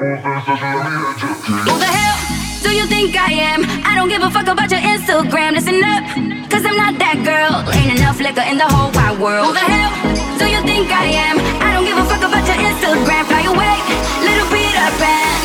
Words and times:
Who 0.00 0.06
the 0.06 1.84
hell 1.84 2.16
do 2.64 2.72
you 2.72 2.86
think 2.86 3.12
I 3.20 3.36
am? 3.36 3.68
I 3.84 3.94
don't 3.94 4.08
give 4.08 4.22
a 4.22 4.30
fuck 4.30 4.48
about 4.48 4.70
your 4.70 4.80
Instagram. 4.80 5.52
Listen 5.52 5.84
up, 5.84 6.00
cause 6.48 6.64
I'm 6.64 6.72
not 6.72 6.96
that 6.96 7.20
girl. 7.20 7.60
Ain't 7.76 8.00
enough 8.00 8.16
liquor 8.16 8.40
in 8.40 8.56
the 8.56 8.64
whole 8.64 8.88
wide 8.96 9.20
world. 9.20 9.48
Who 9.48 9.52
the 9.52 9.60
hell 9.60 9.92
do 10.40 10.48
you 10.48 10.64
think 10.64 10.88
I 10.88 11.04
am? 11.28 11.36
I 11.60 11.76
don't 11.76 11.84
give 11.84 12.00
a 12.00 12.04
fuck 12.08 12.24
about 12.24 12.48
your 12.48 12.56
Instagram. 12.64 13.28
Fly 13.28 13.44
away, 13.44 13.76
little 14.24 14.48
Peter 14.48 14.88
Pan. 14.96 15.36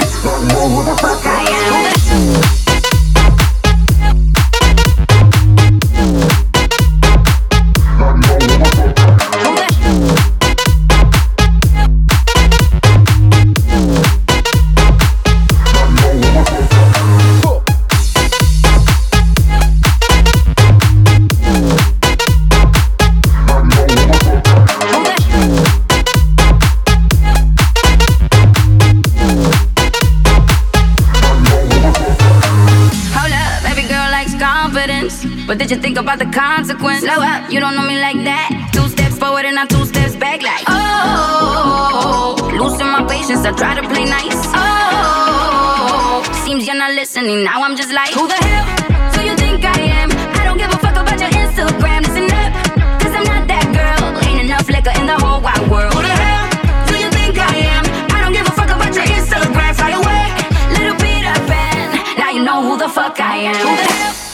But 35.48 35.60
did 35.60 35.70
you 35.70 35.78
think 35.78 35.98
about 35.98 36.18
the 36.18 36.26
consequence? 36.26 37.02
Slow 37.06 37.22
up, 37.22 37.52
you 37.52 37.60
don't 37.60 37.76
know 37.76 37.86
me 37.86 38.02
like 38.02 38.18
that. 38.26 38.50
Two 38.74 38.88
steps 38.90 39.18
forward 39.18 39.46
and 39.46 39.60
I 39.60 39.68
two 39.68 39.86
steps 39.86 40.16
back, 40.16 40.42
like 40.42 40.66
oh. 40.68 42.34
Losing 42.58 42.90
my 42.90 43.06
patience, 43.06 43.46
I 43.46 43.52
try 43.54 43.76
to 43.78 43.86
play 43.88 44.06
nice. 44.06 44.42
Oh, 44.58 46.26
seems 46.44 46.66
you're 46.66 46.76
not 46.76 46.94
listening. 46.94 47.44
Now 47.44 47.62
I'm 47.62 47.78
just 47.78 47.94
like, 47.94 48.10
who 48.10 48.26
the 48.28 48.34
hell 48.34 48.66
do 49.14 49.22
you 49.22 49.38
think 49.38 49.62
I 49.64 49.78
am? 50.02 50.10
I 50.34 50.42
don't 50.50 50.58
give 50.58 50.74
a 50.74 50.80
fuck 50.82 50.98
about 50.98 51.20
your 51.22 51.30
Instagram. 51.30 52.02
Listen 52.10 52.26
up, 52.26 52.50
cause 52.98 53.14
I'm 53.14 53.30
not 53.30 53.46
that 53.46 53.70
girl. 53.70 54.02
Ain't 54.26 54.50
enough 54.50 54.66
liquor 54.66 54.98
in 54.98 55.06
the 55.06 55.18
whole 55.22 55.46
wide 55.46 55.62
world. 55.70 55.94
Who 55.94 56.02
the 56.02 56.10
hell 56.10 56.50
do 56.90 56.98
you 56.98 57.10
think 57.14 57.38
I 57.38 57.54
am? 57.70 57.86
I 58.18 58.26
don't 58.26 58.34
give 58.34 58.50
a 58.50 58.56
fuck 58.58 58.74
about 58.74 58.98
your 58.98 59.06
Instagram. 59.06 59.78
Fly 59.78 59.94
away, 59.94 60.26
little 60.74 60.98
Peter 60.98 61.38
Pan. 61.46 62.18
Now 62.18 62.34
you 62.34 62.42
know 62.42 62.66
who 62.66 62.82
the 62.82 62.90
fuck 62.90 63.22
I 63.22 63.54
am. 63.54 63.62
Who 63.62 63.78
the 63.78 63.94
hell 63.94 64.25